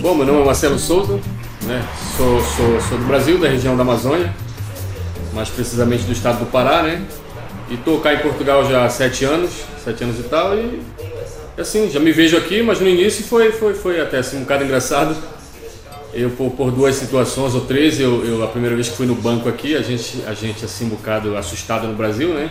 [0.00, 1.20] Bom, meu nome é Marcelo Souza,
[1.62, 1.86] né?
[2.16, 4.34] sou, sou, sou do Brasil, da região da Amazônia,
[5.32, 7.04] mais precisamente do estado do Pará, né?
[7.70, 9.52] E estou cá em Portugal já há sete anos,
[9.84, 10.82] sete anos e tal, e
[11.56, 14.64] assim, já me vejo aqui, mas no início foi, foi, foi até assim um bocado
[14.64, 15.16] engraçado.
[16.12, 19.14] Eu, por, por duas situações ou três, eu, eu, a primeira vez que fui no
[19.14, 22.50] banco aqui, a gente, a gente assim um bocado assustado no Brasil, né?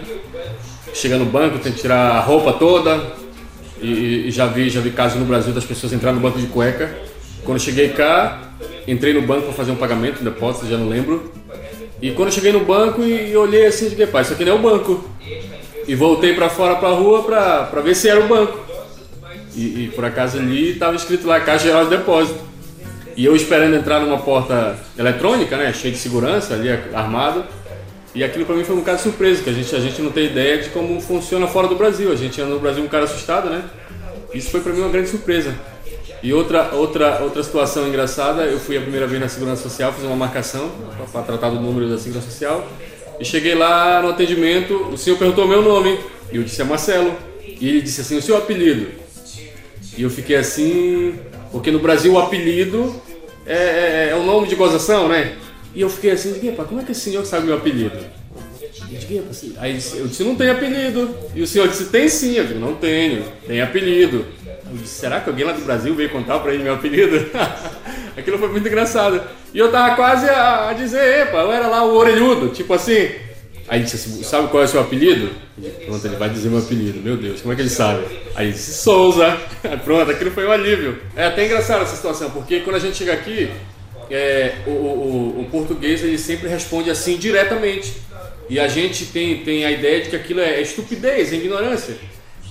[0.94, 3.25] Chega no banco, tem que tirar a roupa toda,
[3.86, 6.48] e, e, já vi já vi casos no Brasil das pessoas entrarem no banco de
[6.48, 6.94] cueca.
[7.44, 8.52] Quando cheguei cá,
[8.88, 11.32] entrei no banco para fazer um pagamento, um depósito, já não lembro.
[12.02, 14.56] E quando cheguei no banco e, e olhei assim, disse, pai, isso aqui não é
[14.56, 15.10] o banco.
[15.88, 18.60] E voltei para fora para rua para ver se era o banco.
[19.56, 22.40] E, e por acaso ali estava escrito lá Caixa Geral de Depósito.
[23.16, 27.46] E eu esperando entrar numa porta eletrônica, né, cheia de segurança ali armado.
[28.16, 30.28] E aquilo para mim foi um caso surpresa, que a gente, a gente não tem
[30.28, 32.10] ideia de como funciona fora do Brasil.
[32.14, 33.66] A gente anda no Brasil um cara assustado, né?
[34.34, 35.54] Isso foi para mim uma grande surpresa.
[36.24, 40.06] E outra, outra, outra situação engraçada, eu fui a primeira vez na Segurança Social, fiz
[40.06, 40.72] uma marcação
[41.12, 42.66] para tratar do número da Segurança Social.
[43.20, 46.00] E cheguei lá no atendimento, o senhor perguntou meu nome,
[46.32, 47.14] e eu disse é Marcelo.
[47.42, 48.88] E ele disse assim, o seu apelido?
[49.98, 51.20] E eu fiquei assim,
[51.52, 52.96] porque no Brasil o apelido
[53.46, 55.36] é, é, é o nome de gozação, né?
[55.76, 57.98] E eu fiquei assim, Guipa, como é que esse senhor sabe meu apelido?
[59.30, 61.14] Assim, aí eu disse, não tem apelido.
[61.36, 62.36] E o senhor disse, tem sim.
[62.36, 64.26] Eu disse, não tenho, tem apelido.
[64.46, 67.26] Eu disse, será que alguém lá do Brasil veio contar pra ele meu apelido?
[68.16, 69.22] Aquilo foi muito engraçado.
[69.54, 73.10] E eu tava quase a, a dizer, epa, eu era lá o orelhudo, tipo assim.
[73.68, 75.30] Aí ele disse assim, sabe qual é o seu apelido?
[75.86, 77.02] Pronto, ele vai dizer meu apelido.
[77.02, 78.06] Meu Deus, como é que ele sabe?
[78.36, 79.38] Aí ele disse, Souza.
[79.84, 80.98] Pronto, aquilo foi um alívio.
[81.16, 83.50] É até engraçado essa situação, porque quando a gente chega aqui,
[84.10, 87.94] é, o, o, o, português ele sempre responde assim diretamente.
[88.50, 91.98] E a gente tem, tem a ideia de que aquilo é estupidez, é ignorância.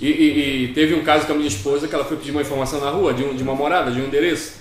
[0.00, 2.42] E, e, e, teve um caso com a minha esposa que ela foi pedir uma
[2.42, 4.54] informação na rua, de, um, de uma morada, de um endereço.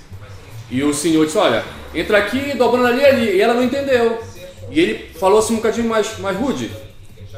[0.69, 1.63] E o senhor disse: Olha,
[1.93, 3.37] entra aqui, dobrando ali ali.
[3.37, 4.21] E ela não entendeu.
[4.69, 6.69] E ele falou assim um bocadinho mais, mais rude.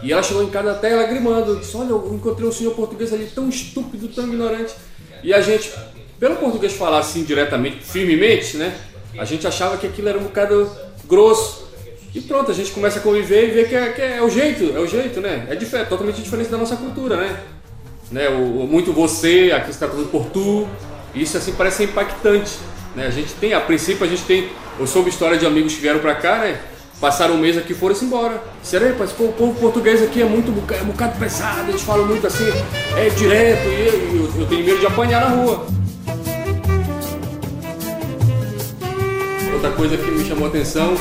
[0.03, 1.56] E ela chegou em casa até lagrimando.
[1.56, 4.74] Disse: Olha, eu encontrei um senhor português ali tão estúpido, tão ignorante.
[5.24, 5.72] E a gente,
[6.19, 8.75] pelo português falar assim diretamente, firmemente, né?
[9.18, 10.70] A gente achava que aquilo era um bocado
[11.06, 11.66] grosso.
[12.14, 14.76] E pronto, a gente começa a conviver e vê que é, que é o jeito,
[14.76, 15.48] é o jeito, né?
[15.50, 17.38] É, diferente, totalmente diferente da nossa cultura, né?
[18.12, 18.30] né?
[18.30, 20.68] O, o muito você, aqui está tudo por tu.
[21.14, 22.58] Isso assim parece impactante.
[22.96, 23.08] Né?
[23.08, 24.50] A gente tem, a princípio a gente tem.
[24.80, 26.59] Eu soube história de amigos que vieram para cá, né?
[27.00, 28.42] Passaram um mês aqui e foram-se embora.
[28.64, 32.25] Será que o povo português aqui é muito é um bocado pesado, eles falam muito
[32.25, 32.46] assim,
[32.96, 35.68] é direto, e eu, eu, eu tenho medo de apanhar na rua.
[39.66, 40.94] Outra coisa que me chamou a atenção,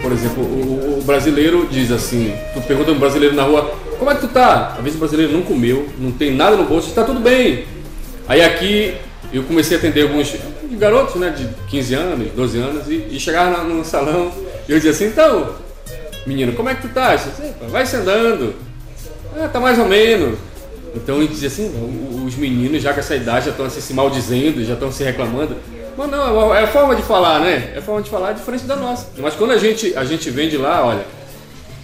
[0.00, 4.14] por exemplo, o, o brasileiro diz assim, tu pergunta um brasileiro na rua, como é
[4.14, 4.74] que tu tá?
[4.74, 7.66] Às vezes o brasileiro não comeu, não tem nada no bolso, está tudo bem.
[8.26, 8.94] Aí aqui
[9.34, 10.34] eu comecei a atender alguns
[10.78, 14.32] garotos, né, de 15 anos, 12 anos, e, e chegava no salão
[14.66, 15.50] e eu dizia assim, então,
[16.26, 17.14] menino, como é que tu tá?
[17.16, 17.28] Disse,
[17.68, 18.54] vai se andando.
[19.38, 20.38] Ah, tá mais ou menos.
[20.94, 21.70] Então ele dizia assim,
[22.24, 25.54] os meninos já com essa idade já estão assim, se maldizendo, já estão se reclamando.
[25.96, 27.72] Mas não, é a forma de falar, né?
[27.74, 29.08] É a forma de falar diferente da nossa.
[29.16, 31.06] Mas quando a gente, a gente vem de lá, olha,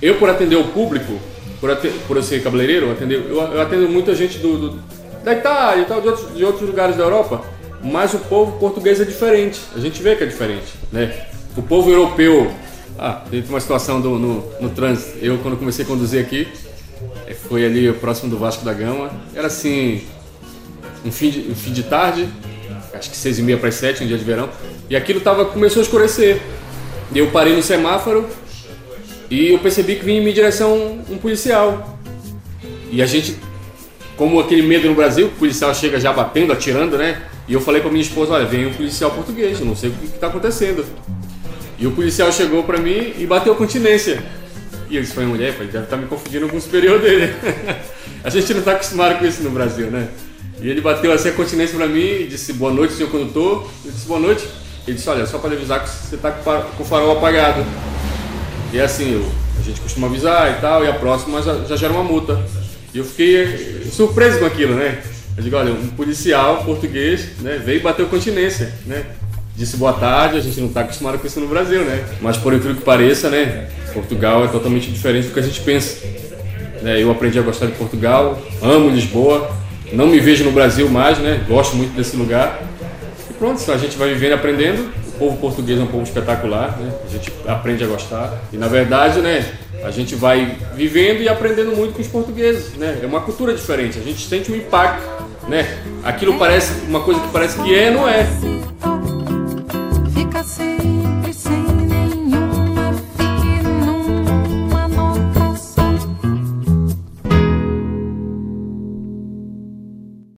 [0.03, 1.19] eu por atender o público,
[1.61, 4.83] por, atender, por eu ser cabeleireiro, eu atendo, eu, eu atendo muita gente do, do,
[5.25, 7.43] da Itália e tal, de outros, de outros lugares da Europa,
[7.83, 9.61] mas o povo português é diferente.
[9.75, 11.27] A gente vê que é diferente, né?
[11.57, 12.53] O povo europeu,
[12.99, 15.19] ah, teve uma situação do, no, no trânsito.
[15.25, 16.49] Eu, quando comecei a conduzir aqui,
[17.27, 20.03] eh, foi ali próximo do Vasco da Gama, era assim,
[21.05, 22.29] um fim de, um fim de tarde,
[22.95, 24.49] acho que seis e meia para as sete, um dia de verão,
[24.89, 26.41] e aquilo tava, começou a escurecer.
[27.15, 28.27] Eu parei no semáforo
[29.31, 31.99] e eu percebi que vinha em minha direção um policial.
[32.91, 33.37] E a gente,
[34.17, 37.23] como aquele medo no Brasil, o policial chega já batendo, atirando, né?
[37.49, 39.93] E eu falei para minha esposa, olha, vem um policial português, eu não sei o
[39.93, 40.85] que está acontecendo.
[41.79, 44.23] E o policial chegou para mim e bateu continência.
[44.89, 47.35] E eu disse, foi mulher, deve estar tá me confundindo com o superior dele.
[48.23, 50.09] a gente não está acostumado com isso no Brasil, né?
[50.63, 53.69] E ele bateu assim a continência para mim e disse boa noite, senhor condutor.
[53.85, 54.47] Eu disse boa noite.
[54.87, 57.65] Ele disse, olha, só para avisar que você está com o farol apagado.
[58.73, 59.29] E é assim, eu,
[59.59, 62.41] a gente costuma avisar e tal, e a próxima já, já gera uma multa.
[62.95, 65.03] E eu fiquei surpreso com aquilo, né?
[65.37, 69.05] Eu digo, olha, um policial português né, veio e bateu continência, né?
[69.57, 72.05] Disse boa tarde, a gente não está acostumado com isso no Brasil, né?
[72.21, 73.69] Mas por incrível que pareça, né?
[73.93, 75.99] Portugal é totalmente diferente do que a gente pensa.
[76.83, 77.03] Né?
[77.03, 79.62] Eu aprendi a gostar de Portugal, amo Lisboa,
[79.93, 81.45] não me vejo no Brasil mais, né?
[81.49, 82.63] Gosto muito desse lugar.
[83.31, 85.03] E pronto, a gente vai vivendo e aprendendo.
[85.15, 86.91] O povo português é um povo espetacular, né?
[87.05, 88.43] A gente aprende a gostar.
[88.53, 89.45] E na verdade, né?
[89.85, 92.99] A gente vai vivendo e aprendendo muito com os portugueses, né?
[93.03, 93.99] É uma cultura diferente.
[93.99, 95.07] A gente sente um impacto,
[95.49, 95.79] né?
[96.03, 98.27] Aquilo parece uma coisa que parece que é, não é.